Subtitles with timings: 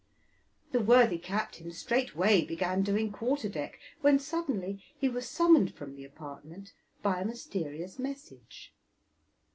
[0.71, 6.05] The worthy captain straightway began doing quarter deck, when suddenly he was summoned from the
[6.05, 8.73] apartment by a mysterious message.